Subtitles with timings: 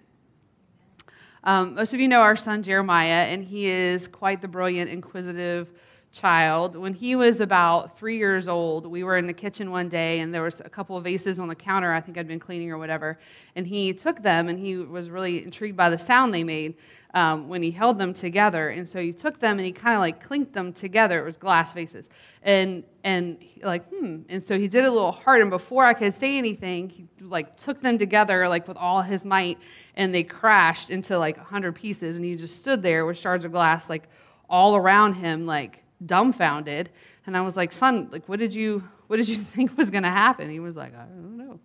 [1.44, 5.70] Um, most of you know our son Jeremiah, and he is quite the brilliant, inquisitive
[6.12, 6.76] child.
[6.76, 10.34] When he was about three years old, we were in the kitchen one day, and
[10.34, 11.94] there was a couple of vases on the counter.
[11.94, 13.20] I think I'd been cleaning or whatever,
[13.56, 16.76] and he took them, and he was really intrigued by the sound they made
[17.14, 18.70] um, when he held them together.
[18.70, 21.20] And so he took them and he kind of like clinked them together.
[21.20, 22.10] It was glass vases,
[22.44, 24.22] and and like hmm.
[24.30, 27.56] And so he did a little hard, and before I could say anything, he like
[27.58, 29.60] took them together like with all his might,
[29.96, 32.18] and they crashed into like a hundred pieces.
[32.18, 34.10] And he just stood there with shards of glass like
[34.50, 36.90] all around him, like dumbfounded.
[37.26, 40.04] And I was like, son, like, what did you, what did you think was going
[40.04, 40.50] to happen?
[40.50, 41.60] He was like, I don't know.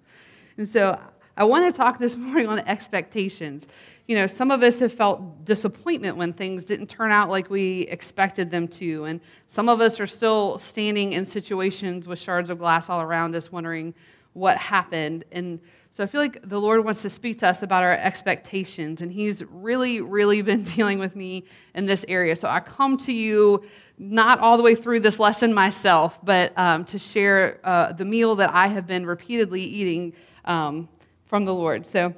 [0.57, 0.99] And so
[1.37, 3.69] I want to talk this morning on expectations.
[4.07, 7.83] You know, some of us have felt disappointment when things didn't turn out like we
[7.83, 9.05] expected them to.
[9.05, 13.35] And some of us are still standing in situations with shards of glass all around
[13.35, 13.95] us, wondering
[14.35, 15.25] what happened.
[15.33, 15.59] And
[15.95, 19.13] so I feel like the Lord wants to speak to us about our expectations, and
[19.13, 22.35] He's really, really been dealing with me in this area.
[22.35, 23.63] So I come to you
[23.97, 28.35] not all the way through this lesson myself, but um, to share uh, the meal
[28.35, 30.15] that I have been repeatedly eating
[30.47, 30.89] um,
[31.27, 31.87] from the Lord.
[31.87, 32.13] So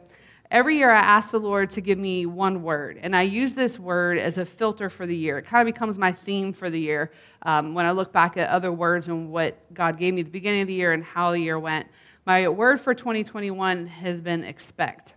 [0.51, 3.79] every year I ask the Lord to give me one word, and I use this
[3.79, 5.37] word as a filter for the year.
[5.37, 7.13] It kind of becomes my theme for the year
[7.43, 10.33] um, when I look back at other words and what God gave me at the
[10.33, 11.87] beginning of the year and how the year went.
[12.27, 15.15] My word for 2021 has been expect.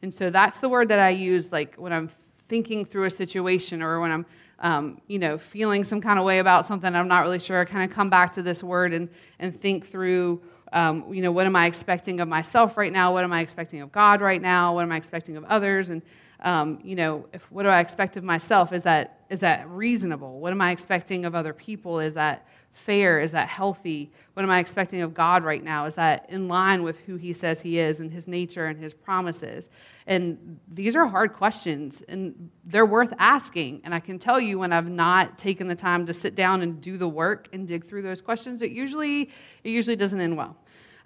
[0.00, 2.08] And so that's the word that I use like when I'm
[2.48, 4.26] thinking through a situation or when I'm
[4.60, 7.64] um, you know, feeling some kind of way about something I'm not really sure, I
[7.64, 9.08] kind of come back to this word and,
[9.40, 10.40] and think through,
[10.72, 13.12] um, you know, what am I expecting of myself right now?
[13.12, 14.72] What am I expecting of God right now?
[14.76, 15.90] What am I expecting of others?
[15.90, 16.00] And,
[16.44, 18.72] um, you know, if, what do I expect of myself?
[18.72, 20.38] Is that, is that reasonable?
[20.38, 21.98] What am I expecting of other people?
[21.98, 23.20] Is that fair?
[23.20, 24.10] Is that healthy?
[24.34, 25.86] What am I expecting of God right now?
[25.86, 28.94] Is that in line with who He says He is and His nature and His
[28.94, 29.68] promises?
[30.06, 33.82] And these are hard questions, and they're worth asking.
[33.84, 36.80] And I can tell you when I've not taken the time to sit down and
[36.80, 39.30] do the work and dig through those questions, it usually,
[39.62, 40.56] it usually doesn't end well.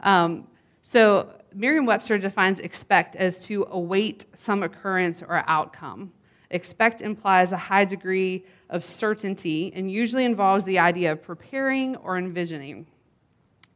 [0.00, 0.47] Um,
[0.82, 6.12] so Merriam-Webster defines expect as to await some occurrence or outcome.
[6.50, 12.18] Expect implies a high degree of certainty and usually involves the idea of preparing or
[12.18, 12.86] envisioning.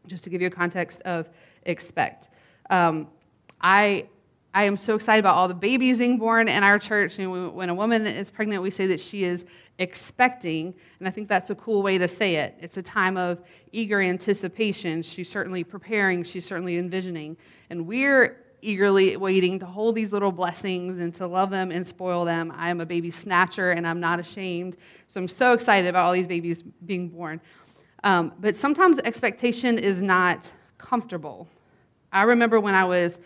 [0.07, 1.29] Just to give you a context of
[1.65, 2.29] expect.
[2.71, 3.09] Um,
[3.61, 4.07] I,
[4.55, 7.19] I am so excited about all the babies being born in our church.
[7.19, 9.45] And when a woman is pregnant, we say that she is
[9.79, 12.57] expecting, and I think that's a cool way to say it.
[12.61, 13.41] It's a time of
[13.73, 15.03] eager anticipation.
[15.03, 17.37] She's certainly preparing, she's certainly envisioning.
[17.71, 22.25] And we're eagerly waiting to hold these little blessings and to love them and spoil
[22.25, 22.53] them.
[22.57, 24.77] I am a baby snatcher and I'm not ashamed.
[25.07, 27.41] So I'm so excited about all these babies being born.
[28.05, 31.49] Um, but sometimes expectation is not comfortable.
[32.13, 33.21] I remember when I was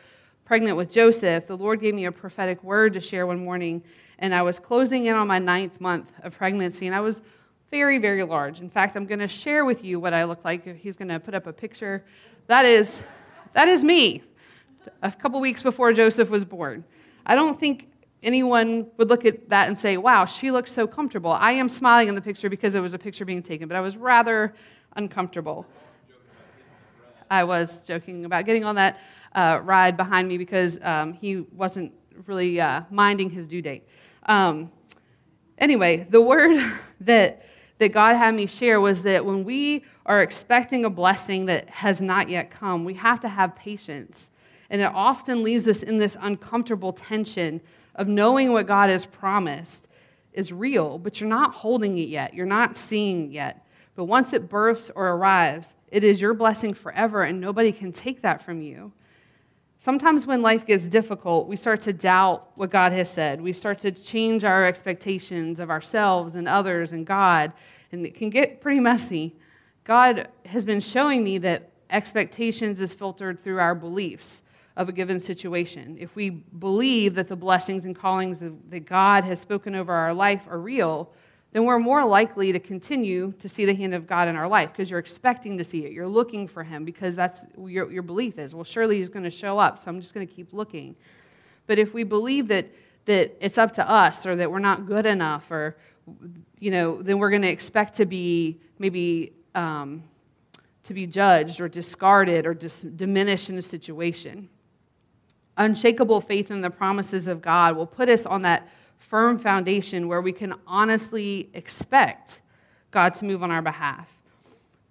[0.45, 3.83] pregnant with Joseph, the Lord gave me a prophetic word to share one morning,
[4.19, 7.23] and I was closing in on my ninth month of pregnancy, and I was
[7.71, 8.61] very, very large.
[8.61, 10.77] In fact, I'm going to share with you what I look like.
[10.77, 12.05] He's going to put up a picture.
[12.47, 13.01] That is,
[13.55, 14.23] that is me
[15.03, 16.85] a couple weeks before Joseph was born.
[17.27, 17.89] I don't think
[18.23, 21.31] anyone would look at that and say, wow, she looks so comfortable.
[21.33, 23.81] I am smiling in the picture because it was a picture being taken, but I
[23.81, 24.55] was rather
[24.97, 25.67] uncomfortable.
[27.31, 28.99] I was joking about getting on that
[29.35, 31.93] uh, ride behind me because um, he wasn't
[32.27, 33.87] really uh, minding his due date.
[34.27, 34.71] Um,
[35.59, 37.47] anyway, the word that,
[37.79, 42.01] that God had me share was that when we are expecting a blessing that has
[42.01, 44.31] not yet come, we have to have patience.
[44.75, 47.61] And it often leaves us in this uncomfortable tension
[47.95, 49.87] of knowing what God has promised
[50.33, 52.35] is real, but you're not holding it yet.
[52.35, 53.65] You're not seeing yet.
[53.95, 58.21] But once it births or arrives, it is your blessing forever, and nobody can take
[58.23, 58.91] that from you.
[59.79, 63.41] Sometimes when life gets difficult, we start to doubt what God has said.
[63.41, 67.53] We start to change our expectations of ourselves and others and God,
[67.93, 69.37] and it can get pretty messy.
[69.85, 74.43] God has been showing me that expectations is filtered through our beliefs
[74.77, 75.97] of a given situation.
[76.01, 80.43] If we believe that the blessings and callings that God has spoken over our life
[80.49, 81.13] are real,
[81.53, 84.71] then we're more likely to continue to see the hand of God in our life
[84.73, 85.93] because you're expecting to see it.
[85.93, 88.57] You're looking for Him because that's your, your belief is.
[88.57, 90.97] Well, surely He's going to show up, so I'm just going to keep looking.
[91.69, 92.67] But if we believe that,
[93.05, 95.77] that it's up to us or that we're not good enough or,
[96.59, 100.03] you know, then we're going to expect to be maybe um,
[100.83, 104.49] to be judged or discarded or dis- diminished in a situation.
[105.57, 108.69] Unshakable faith in the promises of God will put us on that
[108.99, 112.41] firm foundation where we can honestly expect
[112.91, 114.09] God to move on our behalf.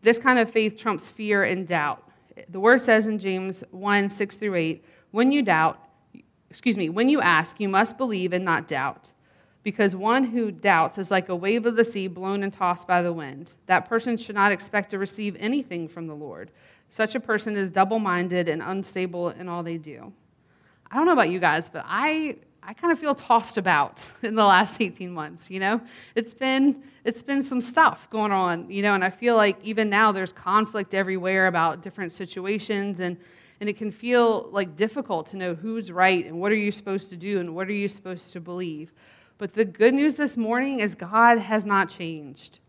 [0.01, 2.07] This kind of faith trumps fear and doubt.
[2.49, 5.79] The word says in James 1 6 through 8, when you doubt,
[6.49, 9.11] excuse me, when you ask, you must believe and not doubt.
[9.63, 13.01] Because one who doubts is like a wave of the sea blown and tossed by
[13.01, 13.53] the wind.
[13.67, 16.51] That person should not expect to receive anything from the Lord.
[16.89, 20.11] Such a person is double minded and unstable in all they do.
[20.93, 24.35] I don't know about you guys, but I I kind of feel tossed about in
[24.35, 25.81] the last 18 months, you know?
[26.13, 29.89] It's been it's been some stuff going on, you know, and I feel like even
[29.89, 33.17] now there's conflict everywhere about different situations and
[33.59, 37.09] and it can feel like difficult to know who's right and what are you supposed
[37.09, 38.93] to do and what are you supposed to believe.
[39.39, 42.59] But the good news this morning is God has not changed.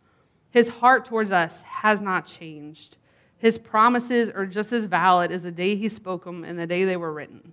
[0.49, 2.97] His heart towards us has not changed.
[3.37, 6.87] His promises are just as valid as the day he spoke them and the day
[6.87, 7.53] they were written.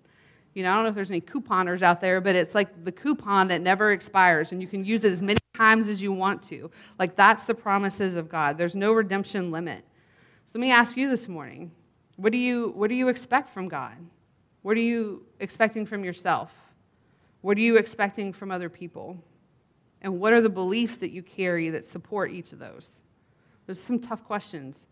[0.53, 2.91] You know, I don't know if there's any couponers out there, but it's like the
[2.91, 6.43] coupon that never expires and you can use it as many times as you want
[6.43, 6.69] to.
[6.99, 8.57] Like that's the promises of God.
[8.57, 9.83] There's no redemption limit.
[10.47, 11.71] So let me ask you this morning
[12.17, 13.95] what do you, what do you expect from God?
[14.61, 16.51] What are you expecting from yourself?
[17.41, 19.17] What are you expecting from other people?
[20.01, 23.03] And what are the beliefs that you carry that support each of those?
[23.65, 24.87] There's some tough questions.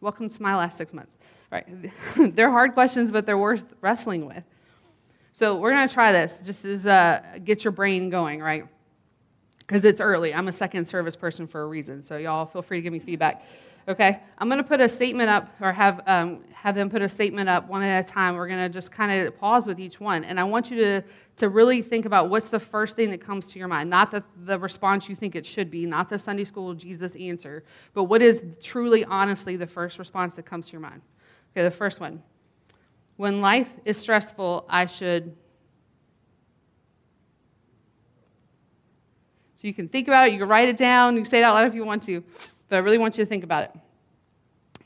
[0.00, 1.18] Welcome to my last six months.
[1.50, 2.34] All right.
[2.36, 4.44] they're hard questions, but they're worth wrestling with.
[5.32, 8.66] So we're going to try this just as uh, get your brain going, right?
[9.58, 10.34] Because it's early.
[10.34, 12.02] I'm a second service person for a reason.
[12.02, 13.44] So y'all feel free to give me feedback.
[13.88, 17.08] Okay, I'm going to put a statement up, or have um, have them put a
[17.08, 18.34] statement up one at a time.
[18.34, 21.02] We're going to just kind of pause with each one, and I want you to
[21.36, 24.22] to really think about what's the first thing that comes to your mind, not the
[24.44, 27.64] the response you think it should be, not the Sunday school Jesus answer,
[27.94, 31.00] but what is truly, honestly, the first response that comes to your mind.
[31.52, 32.22] Okay, the first one.
[33.18, 35.34] When life is stressful, I should.
[39.56, 41.42] So you can think about it, you can write it down, you can say it
[41.42, 42.22] out loud if you want to,
[42.68, 43.72] but I really want you to think about it.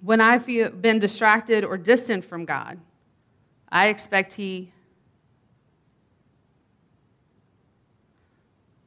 [0.01, 2.81] When I've been distracted or distant from God,
[3.69, 4.73] I expect He.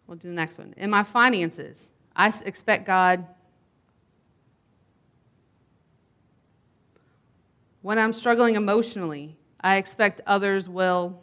[0.07, 0.73] We'll do the next one.
[0.75, 3.27] In my finances, I expect God
[7.85, 11.19] When I'm struggling emotionally, I expect others will.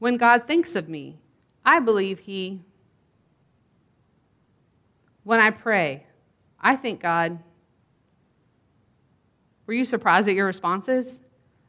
[0.00, 1.20] When God thinks of me,
[1.64, 2.62] I believe He.
[5.22, 6.04] When I pray,
[6.60, 7.38] I thank God.
[9.66, 11.20] Were you surprised at your responses?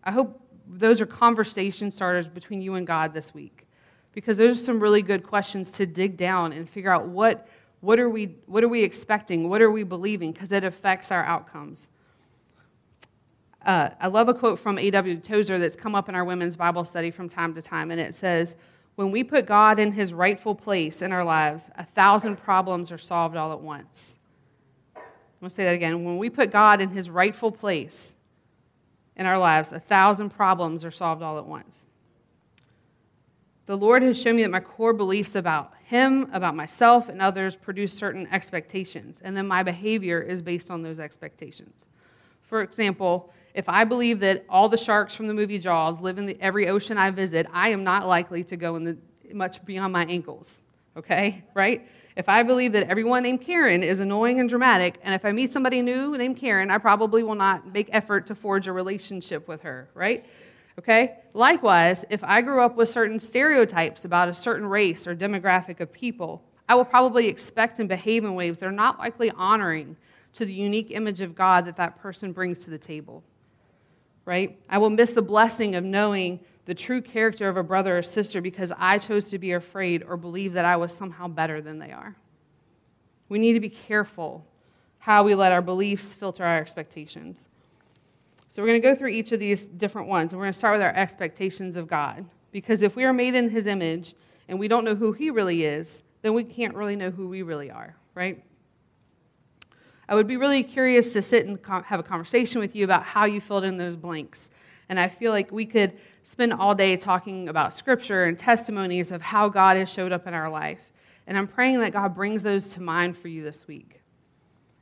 [0.03, 3.67] I hope those are conversation starters between you and God this week
[4.11, 7.47] because those are some really good questions to dig down and figure out what,
[7.81, 9.49] what, are, we, what are we expecting?
[9.49, 10.31] What are we believing?
[10.31, 11.89] Because it affects our outcomes.
[13.65, 15.19] Uh, I love a quote from A.W.
[15.19, 18.13] Tozer that's come up in our women's Bible study from time to time, and it
[18.13, 18.55] says,
[18.95, 22.97] When we put God in his rightful place in our lives, a thousand problems are
[22.97, 24.17] solved all at once.
[24.95, 25.01] I'm
[25.39, 26.03] going to say that again.
[26.03, 28.13] When we put God in his rightful place
[29.15, 31.85] in our lives, a thousand problems are solved all at once.
[33.65, 37.55] The Lord has shown me that my core beliefs about Him, about myself, and others
[37.55, 41.85] produce certain expectations, and then my behavior is based on those expectations.
[42.41, 46.25] For example, if I believe that all the sharks from the movie Jaws live in
[46.25, 48.97] the, every ocean I visit, I am not likely to go in the,
[49.31, 50.61] much beyond my ankles.
[50.97, 51.43] Okay?
[51.53, 51.87] Right?
[52.15, 55.51] If I believe that everyone named Karen is annoying and dramatic, and if I meet
[55.51, 59.61] somebody new named Karen, I probably will not make effort to forge a relationship with
[59.61, 60.25] her, right?
[60.79, 61.15] Okay?
[61.33, 65.91] Likewise, if I grew up with certain stereotypes about a certain race or demographic of
[65.91, 69.95] people, I will probably expect and behave in ways that are not likely honoring
[70.33, 73.23] to the unique image of God that that person brings to the table.
[74.25, 74.57] Right?
[74.69, 78.41] I will miss the blessing of knowing the true character of a brother or sister
[78.41, 81.91] because I chose to be afraid or believe that I was somehow better than they
[81.91, 82.15] are.
[83.27, 84.45] We need to be careful
[84.99, 87.47] how we let our beliefs filter our expectations.
[88.49, 90.59] So we're going to go through each of these different ones, and we're going to
[90.59, 92.23] start with our expectations of God.
[92.51, 94.13] Because if we are made in His image
[94.47, 97.41] and we don't know who He really is, then we can't really know who we
[97.41, 98.43] really are, right?
[100.07, 103.25] I would be really curious to sit and have a conversation with you about how
[103.25, 104.49] you filled in those blanks.
[104.89, 105.93] And I feel like we could
[106.23, 110.33] spend all day talking about scripture and testimonies of how God has showed up in
[110.33, 110.79] our life.
[111.25, 114.01] And I'm praying that God brings those to mind for you this week.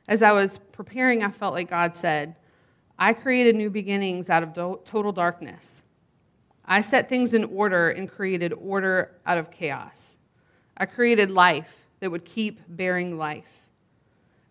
[0.08, 2.34] As I was preparing, I felt like God said,
[2.98, 5.84] I created new beginnings out of do- total darkness.
[6.64, 10.18] I set things in order and created order out of chaos.
[10.76, 13.61] I created life that would keep bearing life.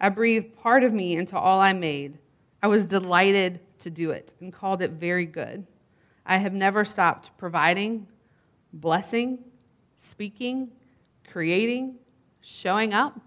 [0.02, 2.18] I breathed part of me into all I made.
[2.64, 5.66] I was delighted to do it and called it very good.
[6.26, 8.08] I have never stopped providing,
[8.74, 9.38] blessing,
[10.00, 10.72] speaking,
[11.32, 11.96] creating,
[12.42, 13.20] showing up,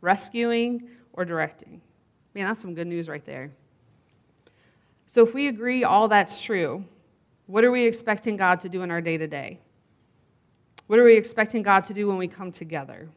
[0.00, 1.80] rescuing, or directing.
[2.34, 3.52] Man, that's some good news right there.
[5.06, 6.84] So, if we agree all that's true,
[7.46, 9.60] what are we expecting God to do in our day to day?
[10.88, 13.08] What are we expecting God to do when we come together?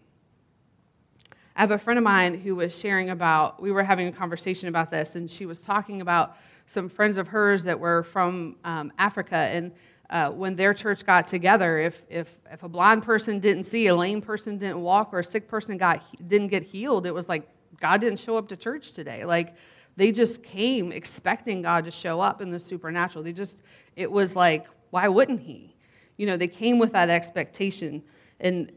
[1.59, 4.69] I have a friend of mine who was sharing about, we were having a conversation
[4.69, 6.37] about this, and she was talking about
[6.67, 9.35] some friends of hers that were from um, Africa.
[9.35, 9.73] And
[10.09, 13.93] uh, when their church got together, if, if, if a blind person didn't see, a
[13.93, 17.45] lame person didn't walk, or a sick person got, didn't get healed, it was like
[17.81, 19.25] God didn't show up to church today.
[19.25, 19.53] Like,
[19.97, 23.21] they just came expecting God to show up in the supernatural.
[23.21, 23.57] They just,
[23.97, 25.75] it was like, why wouldn't He?
[26.15, 28.01] You know, they came with that expectation.
[28.39, 28.71] And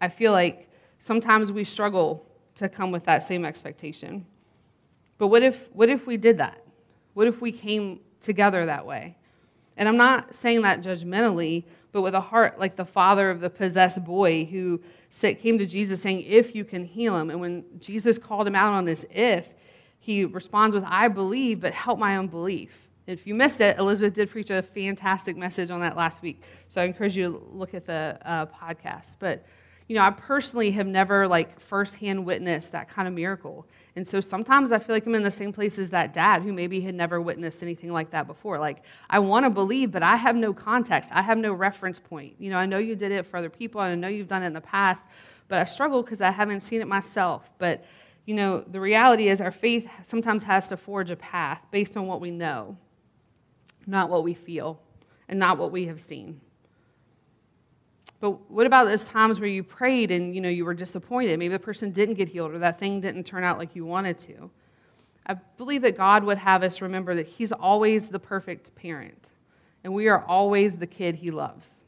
[0.00, 0.68] I feel like
[1.04, 4.24] sometimes we struggle to come with that same expectation.
[5.18, 6.64] But what if, what if we did that?
[7.12, 9.14] What if we came together that way?
[9.76, 13.50] And I'm not saying that judgmentally, but with a heart like the father of the
[13.50, 14.80] possessed boy who
[15.20, 17.28] came to Jesus saying, If you can heal him.
[17.28, 19.50] And when Jesus called him out on this if,
[20.00, 22.88] he responds with, I believe, but help my unbelief.
[23.06, 26.40] If you missed it, Elizabeth did preach a fantastic message on that last week.
[26.70, 29.16] So I encourage you to look at the uh, podcast.
[29.18, 29.44] But,
[29.88, 33.66] you know, I personally have never, like, firsthand witnessed that kind of miracle.
[33.96, 36.52] And so sometimes I feel like I'm in the same place as that dad who
[36.52, 38.58] maybe had never witnessed anything like that before.
[38.58, 41.10] Like, I want to believe, but I have no context.
[41.12, 42.34] I have no reference point.
[42.38, 44.42] You know, I know you did it for other people, and I know you've done
[44.42, 45.04] it in the past,
[45.48, 47.50] but I struggle because I haven't seen it myself.
[47.58, 47.84] But
[48.26, 52.06] you know, the reality is our faith sometimes has to forge a path based on
[52.06, 52.76] what we know,
[53.86, 54.80] not what we feel,
[55.28, 56.40] and not what we have seen.
[58.20, 61.38] But what about those times where you prayed and you know you were disappointed?
[61.38, 64.18] Maybe the person didn't get healed or that thing didn't turn out like you wanted
[64.20, 64.50] to.
[65.26, 69.28] I believe that God would have us remember that He's always the perfect parent,
[69.82, 71.84] and we are always the kid He loves.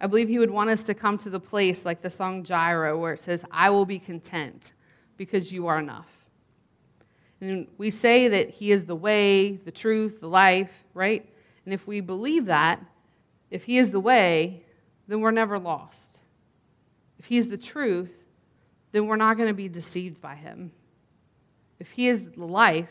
[0.00, 2.96] I believe He would want us to come to the place like the song Jireh,
[2.96, 4.72] where it says, I will be content
[5.16, 6.08] because you are enough.
[7.40, 11.28] And we say that He is the way, the truth, the life, right?
[11.64, 12.80] And if we believe that,
[13.50, 14.61] if He is the way,
[15.12, 16.20] then we're never lost.
[17.18, 18.10] If He is the truth,
[18.92, 20.72] then we're not going to be deceived by Him.
[21.78, 22.88] If He is the life,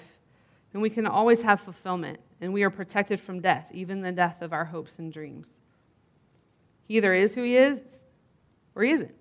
[0.71, 4.43] then we can always have fulfillment and we are protected from death, even the death
[4.43, 5.47] of our hopes and dreams.
[6.87, 7.97] He either is who He is
[8.75, 9.15] or He isn't.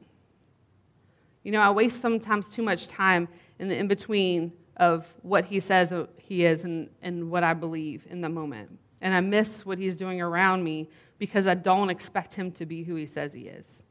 [1.42, 3.28] You know, I waste sometimes too much time
[3.59, 8.07] in the in between of what he says he is and, and what I believe
[8.11, 8.78] in the moment.
[9.00, 12.82] And I miss what he's doing around me because I don't expect him to be
[12.82, 13.84] who he says he is.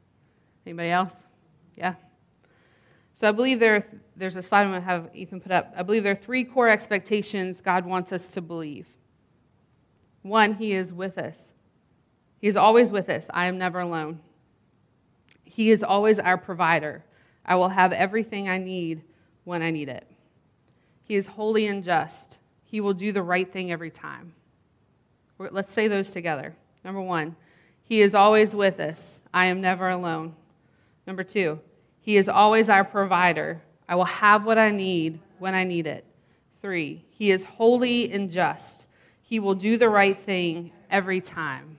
[0.66, 1.14] Anybody else?
[1.76, 1.94] Yeah?
[3.14, 5.72] So I believe there, there's a slide I'm going to have Ethan put up.
[5.76, 8.88] I believe there are three core expectations God wants us to believe.
[10.22, 11.52] One, he is with us.
[12.40, 13.26] He is always with us.
[13.30, 14.20] I am never alone.
[15.44, 17.04] He is always our provider.
[17.46, 19.02] I will have everything I need
[19.44, 20.06] when I need it.
[21.04, 22.38] He is holy and just.
[22.64, 24.32] He will do the right thing every time.
[25.38, 26.56] Let's say those together.
[26.84, 27.36] Number one,
[27.82, 29.20] He is always with us.
[29.32, 30.34] I am never alone.
[31.06, 31.60] Number two,
[32.00, 33.60] He is always our provider.
[33.88, 36.04] I will have what I need when I need it.
[36.62, 38.86] Three, He is holy and just.
[39.22, 41.78] He will do the right thing every time.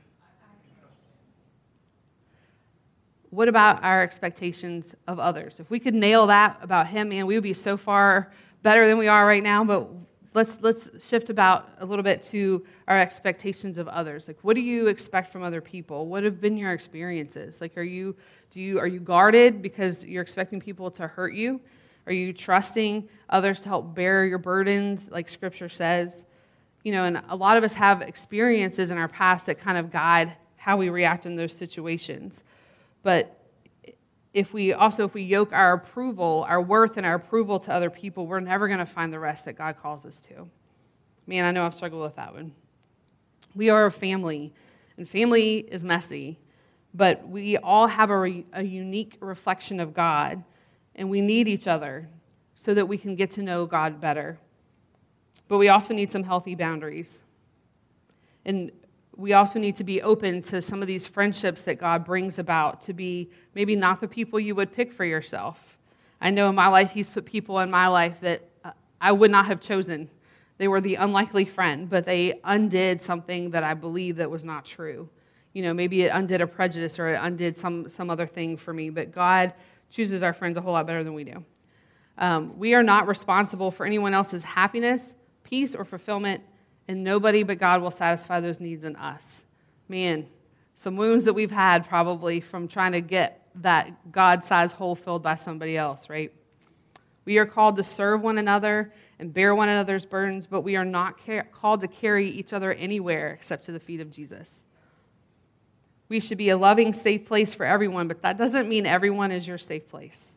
[3.30, 5.60] What about our expectations of others?
[5.60, 8.32] If we could nail that about Him, man, we would be so far
[8.62, 9.64] better than we are right now.
[9.64, 9.88] But
[10.34, 14.28] let's let's shift about a little bit to our expectations of others.
[14.28, 16.08] Like, what do you expect from other people?
[16.08, 17.62] What have been your experiences?
[17.62, 18.16] Like, are you
[18.52, 21.60] do you are you guarded because you're expecting people to hurt you?
[22.08, 26.26] Are you trusting others to help bear your burdens, like Scripture says?
[26.84, 29.92] You know, and a lot of us have experiences in our past that kind of
[29.92, 32.44] guide how we react in those situations.
[33.04, 33.41] But
[34.34, 37.90] if we also if we yoke our approval, our worth and our approval to other
[37.90, 40.48] people, we're never going to find the rest that God calls us to.
[41.28, 42.54] Man, I know I've struggled with that one.
[43.56, 44.54] We are a family,
[44.98, 46.40] and family is messy,
[46.94, 50.44] but we all have a, re- a unique reflection of God,
[50.96, 52.08] and we need each other
[52.56, 54.38] so that we can get to know God better.
[55.50, 57.20] But we also need some healthy boundaries.
[58.46, 58.72] And
[59.16, 62.82] we also need to be open to some of these friendships that God brings about
[62.84, 65.78] to be maybe not the people you would pick for yourself.
[66.22, 69.32] I know in my life, He's put people in my life that uh, I would
[69.32, 70.10] not have chosen.
[70.58, 74.64] They were the unlikely friend, but they undid something that I believe that was not
[74.64, 75.10] true.
[75.54, 78.74] You know, maybe it undid a prejudice or it undid some, some other thing for
[78.74, 79.54] me, but God
[79.90, 81.44] chooses our friends a whole lot better than we do.
[82.18, 86.44] Um, we are not responsible for anyone else's happiness, peace, or fulfillment
[86.88, 89.44] and nobody but God will satisfy those needs in us.
[89.88, 90.28] Man,
[90.76, 95.24] some wounds that we've had probably from trying to get that God sized hole filled
[95.24, 96.32] by somebody else, right?
[97.26, 100.86] We are called to serve one another and bear one another's burdens, but we are
[100.86, 101.20] not
[101.52, 104.66] called to carry each other anywhere except to the feet of Jesus.
[106.10, 109.48] We should be a loving, safe place for everyone, but that doesn't mean everyone is
[109.48, 110.36] your safe place.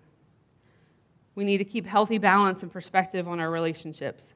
[1.35, 4.35] We need to keep healthy balance and perspective on our relationships.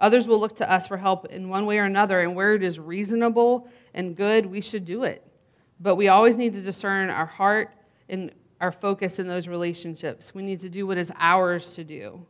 [0.00, 2.62] Others will look to us for help in one way or another, and where it
[2.62, 5.26] is reasonable and good, we should do it.
[5.78, 7.70] But we always need to discern our heart
[8.08, 10.34] and our focus in those relationships.
[10.34, 12.24] We need to do what is ours to do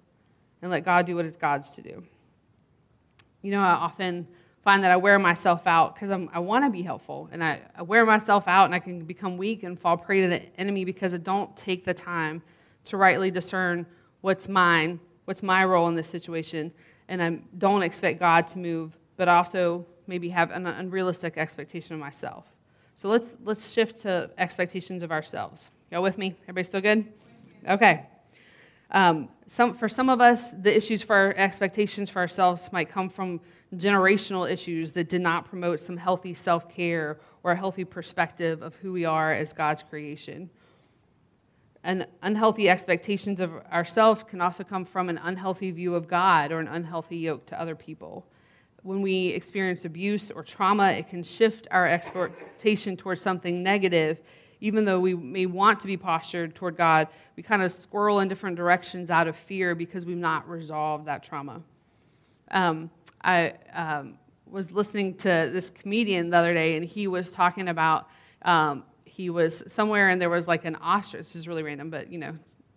[0.62, 2.02] and let God do what is God's to do.
[3.42, 4.28] You know, I often
[4.62, 7.82] find that I wear myself out because I want to be helpful, and I, I
[7.82, 11.14] wear myself out and I can become weak and fall prey to the enemy because
[11.14, 12.42] I don't take the time
[12.86, 13.86] to rightly discern
[14.20, 16.72] what's mine, what's my role in this situation,
[17.10, 22.00] and I don't expect God to move, but also maybe have an unrealistic expectation of
[22.00, 22.46] myself.
[22.94, 25.70] So let's, let's shift to expectations of ourselves.
[25.90, 26.36] Y'all with me?
[26.44, 27.04] Everybody still good?
[27.68, 28.06] Okay.
[28.92, 33.10] Um, some, for some of us, the issues for our expectations for ourselves might come
[33.10, 33.40] from
[33.74, 38.74] generational issues that did not promote some healthy self care or a healthy perspective of
[38.76, 40.48] who we are as God's creation
[41.82, 46.60] and unhealthy expectations of ourselves can also come from an unhealthy view of God or
[46.60, 48.26] an unhealthy yoke to other people.
[48.82, 54.18] When we experience abuse or trauma, it can shift our expectation towards something negative.
[54.60, 58.28] Even though we may want to be postured toward God, we kind of squirrel in
[58.28, 61.62] different directions out of fear because we've not resolved that trauma.
[62.50, 62.90] Um,
[63.22, 68.08] I um, was listening to this comedian the other day, and he was talking about
[68.42, 68.84] um,
[69.20, 71.24] he was somewhere and there was like an ostrich.
[71.24, 72.34] This is really random, but you know,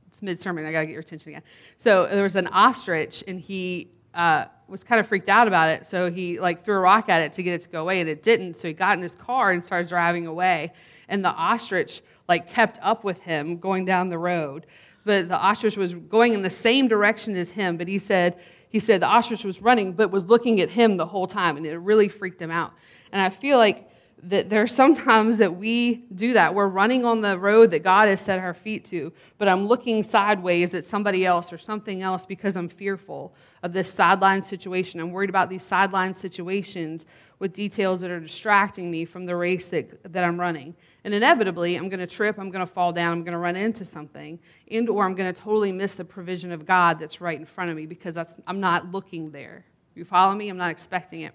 [0.09, 0.65] it's mid sermon.
[0.65, 1.43] I got to get your attention again.
[1.77, 5.85] So there was an ostrich and he uh, was kind of freaked out about it.
[5.85, 8.09] So he like threw a rock at it to get it to go away and
[8.09, 8.55] it didn't.
[8.55, 10.73] So he got in his car and started driving away.
[11.07, 14.65] And the ostrich like kept up with him going down the road.
[15.05, 17.77] But the ostrich was going in the same direction as him.
[17.77, 21.05] But he said, he said the ostrich was running, but was looking at him the
[21.05, 21.55] whole time.
[21.55, 22.73] And it really freaked him out.
[23.13, 23.89] And I feel like
[24.25, 26.55] that there are sometimes that we do that.
[26.55, 30.01] We're running on the road that God has set our feet to, but I'm looking
[30.01, 33.33] sideways at somebody else or something else because I'm fearful
[33.63, 34.99] of this sideline situation.
[34.99, 37.05] I'm worried about these sideline situations
[37.39, 40.73] with details that are distracting me from the race that, that I'm running.
[41.03, 43.57] And inevitably, I'm going to trip, I'm going to fall down, I'm going to run
[43.57, 44.39] into something,
[44.71, 47.69] and or I'm going to totally miss the provision of God that's right in front
[47.69, 49.65] of me because I'm not looking there.
[49.95, 50.47] You follow me?
[50.47, 51.33] I'm not expecting it.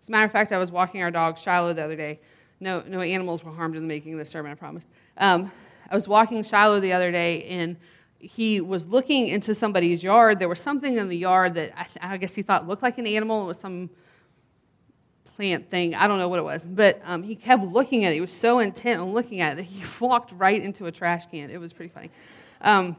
[0.00, 2.20] As a matter of fact, I was walking our dog Shiloh the other day.
[2.60, 4.86] No, no animals were harmed in the making of this sermon, I promise.
[5.18, 5.50] Um,
[5.90, 7.76] I was walking Shiloh the other day, and
[8.18, 10.38] he was looking into somebody's yard.
[10.38, 13.06] There was something in the yard that I, I guess he thought looked like an
[13.06, 13.42] animal.
[13.42, 13.90] It was some
[15.36, 15.94] plant thing.
[15.94, 16.64] I don't know what it was.
[16.64, 18.14] But um, he kept looking at it.
[18.14, 21.26] He was so intent on looking at it that he walked right into a trash
[21.26, 21.50] can.
[21.50, 22.10] It was pretty funny.
[22.62, 22.96] Um,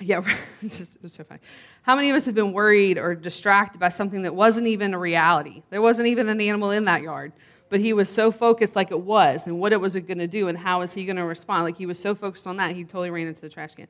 [0.00, 0.20] yeah,
[0.62, 1.40] just, it was so funny.
[1.82, 4.98] How many of us have been worried or distracted by something that wasn't even a
[4.98, 5.62] reality?
[5.70, 7.32] There wasn't even an animal in that yard,
[7.70, 10.48] but he was so focused like it was and what it was going to do
[10.48, 11.64] and how is he going to respond.
[11.64, 13.88] Like he was so focused on that, he totally ran into the trash can.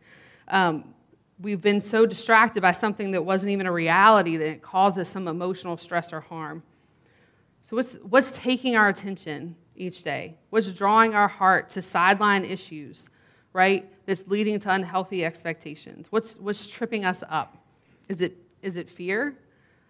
[0.48, 0.94] Um,
[1.40, 5.26] we've been so distracted by something that wasn't even a reality that it causes some
[5.26, 6.62] emotional stress or harm.
[7.62, 10.38] So, what's, what's taking our attention each day?
[10.50, 13.11] What's drawing our heart to sideline issues,
[13.53, 13.90] right?
[14.07, 16.07] That's leading to unhealthy expectations?
[16.11, 17.60] What's, what's tripping us up?
[18.11, 19.37] Is it, is it fear?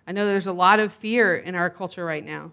[0.06, 2.52] I know there's a lot of fear in our culture right now.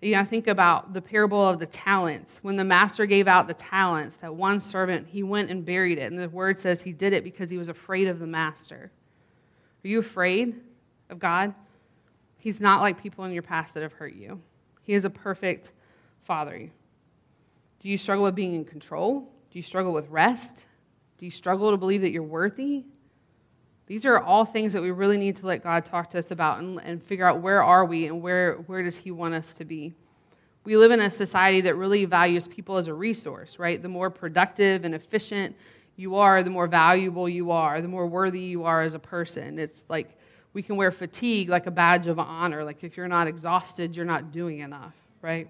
[0.00, 2.38] You know, I think about the parable of the talents.
[2.40, 6.10] When the master gave out the talents, that one servant, he went and buried it.
[6.10, 8.90] And the word says he did it because he was afraid of the master.
[9.84, 10.58] Are you afraid
[11.10, 11.54] of God?
[12.38, 14.40] He's not like people in your past that have hurt you.
[14.84, 15.72] He is a perfect
[16.22, 16.70] father.
[17.80, 19.20] Do you struggle with being in control?
[19.50, 20.64] Do you struggle with rest?
[21.18, 22.84] Do you struggle to believe that you're worthy?
[23.86, 26.58] These are all things that we really need to let God talk to us about
[26.58, 29.64] and, and figure out where are we and where, where does He want us to
[29.64, 29.92] be.
[30.64, 33.80] We live in a society that really values people as a resource, right?
[33.80, 35.54] The more productive and efficient
[35.96, 39.58] you are, the more valuable you are, the more worthy you are as a person.
[39.58, 40.18] It's like
[40.54, 42.64] we can wear fatigue like a badge of honor.
[42.64, 45.48] Like if you're not exhausted, you're not doing enough, right?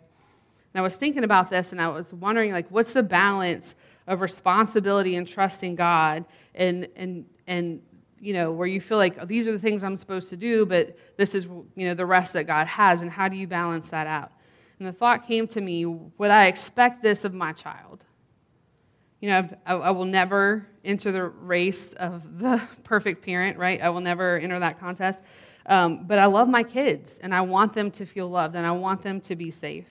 [0.75, 3.77] And I was thinking about this and I was wondering, like, what's the balance
[4.09, 7.81] of responsibility and trusting God and, and, and
[8.25, 10.65] you know, where you feel like oh, these are the things I'm supposed to do,
[10.65, 13.91] but this is, you know, the rest that God has, and how do you balance
[13.91, 14.33] that out?
[14.79, 18.03] And the thought came to me, would I expect this of my child?
[19.21, 23.81] You know, I, I will never enter the race of the perfect parent, right?
[23.81, 25.23] I will never enter that contest.
[25.67, 28.73] Um, but I love my kids, and I want them to feel loved, and I
[28.73, 29.87] want them to be safe.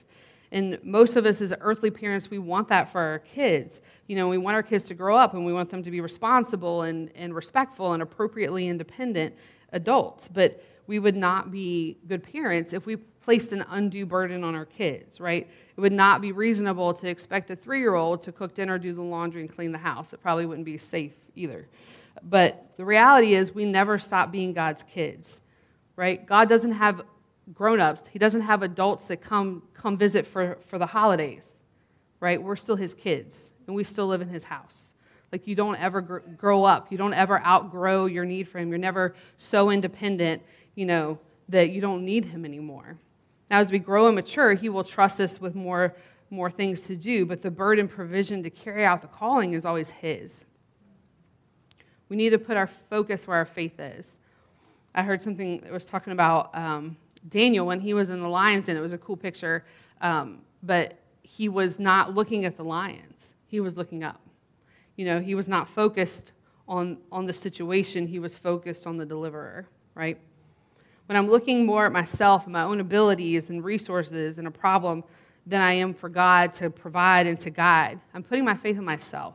[0.54, 3.80] And most of us, as earthly parents, we want that for our kids.
[4.06, 6.00] You know, we want our kids to grow up and we want them to be
[6.00, 9.34] responsible and, and respectful and appropriately independent
[9.72, 10.28] adults.
[10.28, 14.64] But we would not be good parents if we placed an undue burden on our
[14.64, 15.48] kids, right?
[15.76, 18.94] It would not be reasonable to expect a three year old to cook dinner, do
[18.94, 20.12] the laundry, and clean the house.
[20.12, 21.66] It probably wouldn't be safe either.
[22.22, 25.40] But the reality is, we never stop being God's kids,
[25.96, 26.24] right?
[26.24, 27.02] God doesn't have
[27.52, 31.52] grown ups, He doesn't have adults that come, come visit for, for the holidays,
[32.20, 32.42] right?
[32.42, 34.94] We're still His kids, and we still live in His house.
[35.32, 38.68] Like, you don't ever gr- grow up, you don't ever outgrow your need for Him.
[38.68, 40.42] You're never so independent,
[40.74, 42.96] you know, that you don't need Him anymore.
[43.50, 45.94] Now, as we grow and mature, He will trust us with more,
[46.30, 49.90] more things to do, but the burden provision to carry out the calling is always
[49.90, 50.44] His.
[52.08, 54.16] We need to put our focus where our faith is.
[54.94, 56.96] I heard something that was talking about um,
[57.28, 58.76] Daniel when he was in the lion's den.
[58.76, 59.64] It was a cool picture,
[60.00, 63.34] um, but he was not looking at the lions.
[63.46, 64.20] He was looking up.
[64.96, 66.32] You know, he was not focused
[66.68, 70.18] on, on the situation, he was focused on the deliverer, right?
[71.06, 75.04] when I'm looking more at myself and my own abilities and resources and a problem
[75.46, 78.84] than I am for God to provide and to guide, I'm putting my faith in
[78.84, 79.34] myself.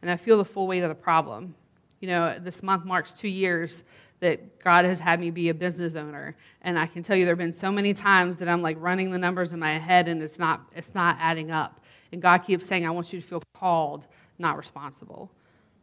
[0.00, 1.54] And I feel the full weight of the problem.
[2.00, 3.82] You know, this month marks two years
[4.22, 6.36] that God has had me be a business owner.
[6.62, 9.10] And I can tell you there have been so many times that I'm like running
[9.10, 11.80] the numbers in my head and it's not, it's not adding up.
[12.12, 14.04] And God keeps saying, I want you to feel called,
[14.38, 15.28] not responsible.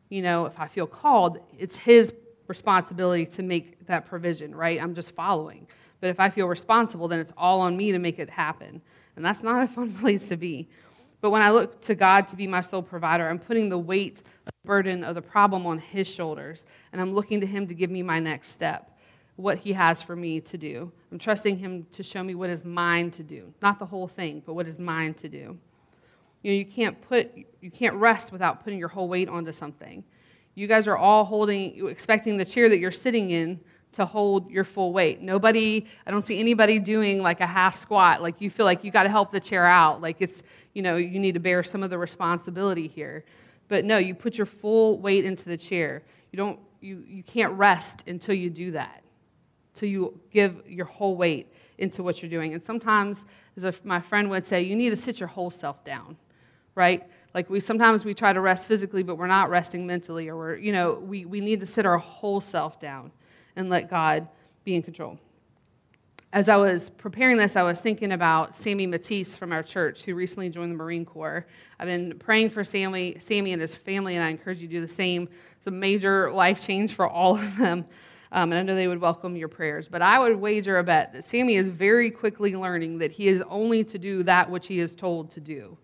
[0.07, 2.13] You know, if I feel called, it's His
[2.47, 4.81] responsibility to make that provision, right?
[4.81, 5.67] I'm just following.
[5.99, 8.81] But if I feel responsible, then it's all on me to make it happen.
[9.17, 10.69] And that's not a fun place to be.
[11.21, 14.23] But when I look to God to be my sole provider, I'm putting the weight,
[14.45, 16.65] the burden of the problem on His shoulders.
[16.91, 18.97] And I'm looking to Him to give me my next step,
[19.35, 20.91] what He has for me to do.
[21.11, 23.53] I'm trusting Him to show me what is mine to do.
[23.61, 25.57] Not the whole thing, but what is mine to do.
[26.41, 30.03] You know, you can't put, you can't rest without putting your whole weight onto something
[30.59, 33.59] you guys are all holding, expecting the chair that you're sitting in
[33.93, 35.21] to hold your full weight.
[35.21, 38.21] Nobody, I don't see anybody doing like a half squat.
[38.21, 40.01] Like you feel like you got to help the chair out.
[40.01, 43.25] Like it's, you know, you need to bear some of the responsibility here.
[43.67, 46.03] But no, you put your full weight into the chair.
[46.31, 49.03] You don't, you, you can't rest until you do that,
[49.73, 52.53] until you give your whole weight into what you're doing.
[52.53, 53.25] And sometimes,
[53.57, 56.15] as my friend would say, you need to sit your whole self down,
[56.75, 57.03] right?
[57.33, 60.55] like we sometimes we try to rest physically but we're not resting mentally or we're
[60.55, 63.11] you know we, we need to sit our whole self down
[63.59, 64.27] and let god
[64.63, 65.17] be in control
[66.33, 70.15] as i was preparing this i was thinking about sammy matisse from our church who
[70.15, 71.45] recently joined the marine corps
[71.79, 74.81] i've been praying for sammy, sammy and his family and i encourage you to do
[74.81, 77.85] the same it's a major life change for all of them
[78.31, 79.87] um, and I know they would welcome your prayers.
[79.87, 83.41] But I would wager a bet that Sammy is very quickly learning that he is
[83.49, 85.75] only to do that which he is told to do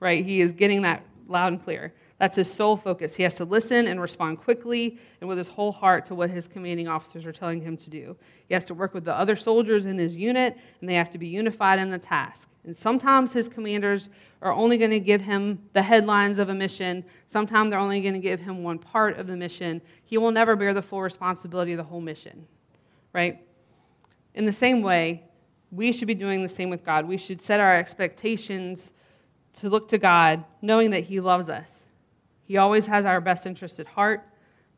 [0.00, 0.24] right?
[0.24, 1.92] He is getting that loud and clear.
[2.20, 3.16] That's his sole focus.
[3.16, 6.46] He has to listen and respond quickly and with his whole heart to what his
[6.46, 8.14] commanding officers are telling him to do.
[8.46, 11.18] He has to work with the other soldiers in his unit, and they have to
[11.18, 12.50] be unified in the task.
[12.64, 14.10] And sometimes his commanders
[14.42, 17.06] are only going to give him the headlines of a mission.
[17.26, 19.80] Sometimes they're only going to give him one part of the mission.
[20.04, 22.46] He will never bear the full responsibility of the whole mission,
[23.14, 23.42] right?
[24.34, 25.24] In the same way,
[25.70, 27.08] we should be doing the same with God.
[27.08, 28.92] We should set our expectations
[29.54, 31.79] to look to God, knowing that He loves us.
[32.50, 34.26] He always has our best interest at heart.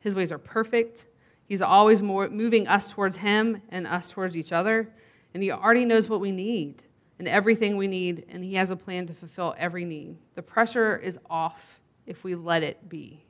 [0.01, 1.07] His ways are perfect.
[1.47, 4.91] He's always more, moving us towards Him and us towards each other.
[5.33, 6.83] And He already knows what we need
[7.19, 10.19] and everything we need, and He has a plan to fulfill every need.
[10.35, 13.25] The pressure is off if we let it be.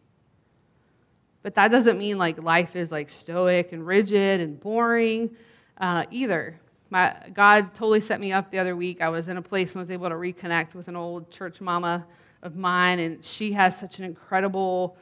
[1.44, 5.37] But that doesn't mean like life is like stoic and rigid and boring
[5.78, 6.59] uh, either.
[6.90, 9.02] My, God totally set me up the other week.
[9.02, 12.05] I was in a place and was able to reconnect with an old church mama
[12.42, 14.96] of mine, and she has such an incredible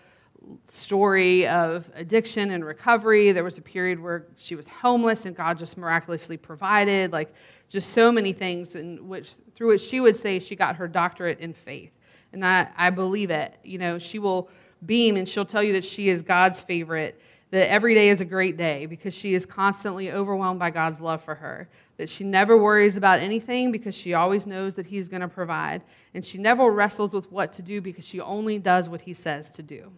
[0.69, 3.33] story of addiction and recovery.
[3.33, 7.35] There was a period where she was homeless, and God just miraculously provided, like
[7.69, 11.41] just so many things, in which through which she would say she got her doctorate
[11.41, 11.93] in faith,
[12.33, 13.55] and I, I believe it.
[13.63, 14.49] You know, she will
[14.87, 18.25] beam and she'll tell you that she is God's favorite, that every day is a
[18.25, 21.69] great day because she is constantly overwhelmed by God's love for her,
[22.01, 25.83] that she never worries about anything because she always knows that He's going to provide,
[26.15, 29.51] and she never wrestles with what to do because she only does what He says
[29.51, 29.93] to do.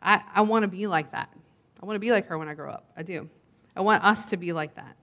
[0.00, 1.28] I, I want to be like that.
[1.82, 2.90] I want to be like her when I grow up.
[2.96, 3.28] I do.
[3.76, 4.96] I want us to be like that.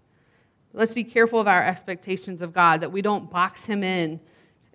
[0.74, 4.20] Let's be careful of our expectations of God, that we don't box Him in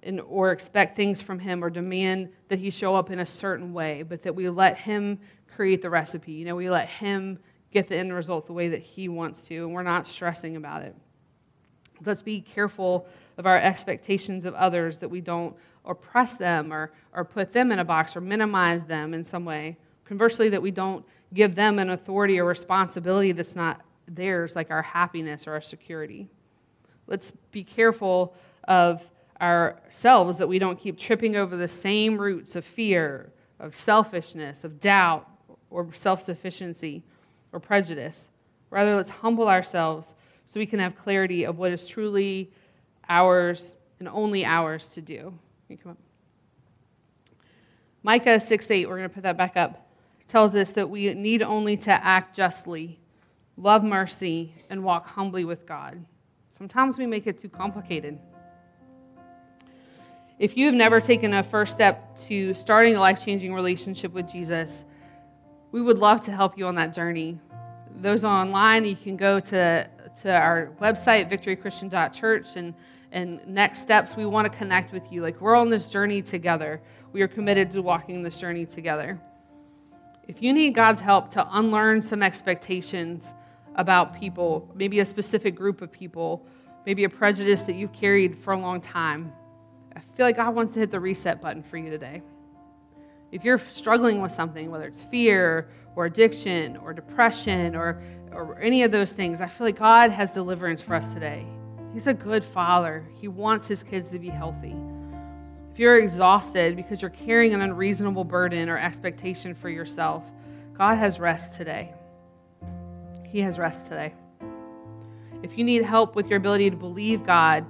[0.05, 3.73] and, or expect things from him or demand that he show up in a certain
[3.73, 5.19] way, but that we let him
[5.57, 6.33] create the recipe.
[6.33, 7.39] You know, we let him
[7.75, 10.83] get the end result the way that he wants to, and we're not stressing about
[10.83, 10.95] it.
[12.07, 13.07] Let's be careful
[13.37, 17.81] of our expectations of others that we don't oppress them or, or put them in
[17.81, 19.77] a box or minimize them in some way.
[20.05, 24.83] Conversely, that we don't give them an authority or responsibility that's not theirs, like our
[24.83, 26.29] happiness or our security.
[27.09, 28.35] Let's be careful
[28.69, 29.03] of
[29.41, 34.79] ourselves that we don't keep tripping over the same roots of fear, of selfishness, of
[34.79, 35.29] doubt,
[35.71, 37.03] or self sufficiency
[37.55, 38.29] or prejudice.
[38.69, 40.15] Rather, let's humble ourselves
[40.45, 42.51] so we can have clarity of what is truly
[43.09, 45.33] ours and only ours to do.
[45.83, 45.99] Come up?
[48.03, 49.89] Micah 6 8, we're going to put that back up,
[50.29, 53.01] tells us that we need only to act justly,
[53.57, 56.05] love mercy, and walk humbly with God.
[56.57, 58.19] Sometimes we make it too complicated.
[60.39, 64.31] If you have never taken a first step to starting a life changing relationship with
[64.31, 64.85] Jesus,
[65.75, 67.37] we would love to help you on that journey.
[67.97, 69.91] Those online, you can go to,
[70.23, 72.75] to our website, victorychristian.church, and,
[73.11, 75.21] and next steps, we want to connect with you.
[75.21, 76.81] Like, we're on this journey together.
[77.13, 79.21] We are committed to walking this journey together.
[80.29, 83.35] If you need God's help to unlearn some expectations
[83.75, 86.47] about people, maybe a specific group of people,
[86.87, 89.33] maybe a prejudice that you've carried for a long time,
[89.97, 92.23] I feel like God wants to hit the reset button for you today.
[93.33, 98.83] If you're struggling with something, whether it's fear or addiction or depression or, or any
[98.83, 101.47] of those things, I feel like God has deliverance for us today.
[101.93, 104.75] He's a good father, He wants His kids to be healthy.
[105.73, 110.23] If you're exhausted because you're carrying an unreasonable burden or expectation for yourself,
[110.77, 111.93] God has rest today.
[113.27, 114.15] He has rest today.
[115.43, 117.67] If you need help with your ability to believe God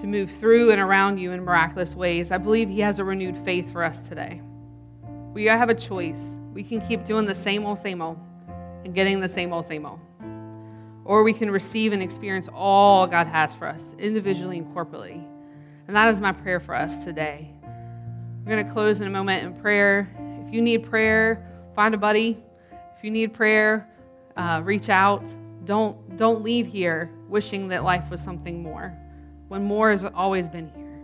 [0.00, 2.32] to move through and around you in miraculous ways.
[2.32, 4.40] I believe He has a renewed faith for us today.
[5.32, 6.36] We have a choice.
[6.52, 8.18] We can keep doing the same old, same old
[8.84, 10.00] and getting the same old, same old.
[11.04, 15.24] Or we can receive and experience all God has for us, individually and corporately.
[15.86, 17.50] And that is my prayer for us today.
[18.44, 20.08] We're going to close in a moment in prayer.
[20.46, 22.42] If you need prayer, find a buddy.
[22.96, 23.88] If you need prayer,
[24.36, 25.24] uh, reach out.
[25.64, 28.96] Don't, don't leave here wishing that life was something more
[29.48, 31.02] when more has always been here.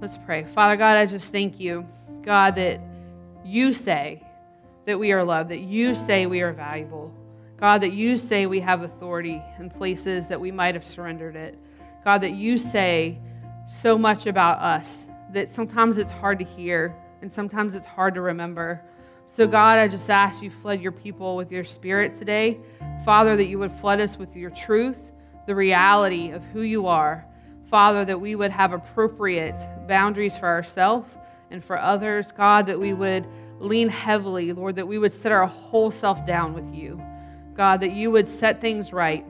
[0.00, 0.44] Let's pray.
[0.44, 1.86] Father God, I just thank you,
[2.22, 2.80] God, that
[3.44, 4.22] you say
[4.86, 7.12] that we are loved, that you say we are valuable.
[7.56, 11.58] God, that you say we have authority in places that we might have surrendered it.
[12.04, 13.18] God, that you say
[13.66, 18.20] so much about us that sometimes it's hard to hear and sometimes it's hard to
[18.22, 18.82] remember.
[19.26, 22.58] So, God, I just ask you flood your people with your spirit today.
[23.04, 24.98] Father, that you would flood us with your truth,
[25.46, 27.24] the reality of who you are,
[27.70, 31.08] Father, that we would have appropriate boundaries for ourselves
[31.50, 32.32] and for others.
[32.32, 33.26] God, that we would
[33.60, 37.00] lean heavily, Lord, that we would set our whole self down with you.
[37.54, 39.24] God, that you would set things right,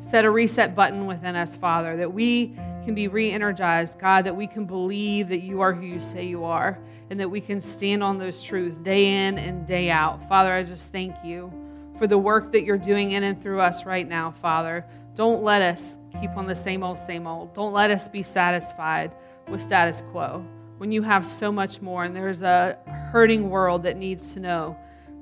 [0.00, 4.34] set a reset button within us, Father, that we can be re energized, God, that
[4.34, 6.78] we can believe that you are who you say you are,
[7.10, 10.26] and that we can stand on those truths day in and day out.
[10.28, 11.52] Father, I just thank you
[11.98, 14.84] for the work that you're doing in and through us right now, Father.
[15.14, 17.54] Don't let us keep on the same old, same old.
[17.54, 19.12] Don't let us be satisfied
[19.48, 20.44] with status quo
[20.78, 22.78] when you have so much more and there's a
[23.12, 24.76] hurting world that needs to know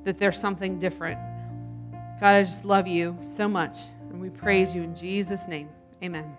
[0.05, 1.19] that there's something different.
[2.21, 3.79] God, I just love you so much.
[4.11, 5.69] And we praise you in Jesus' name.
[6.03, 6.37] Amen.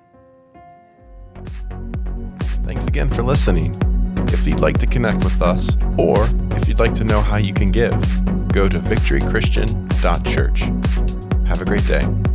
[2.65, 3.80] Thanks again for listening.
[4.30, 7.54] If you'd like to connect with us, or if you'd like to know how you
[7.54, 7.93] can give,
[8.49, 10.62] go to victorychristian.church.
[11.47, 12.35] Have a great day.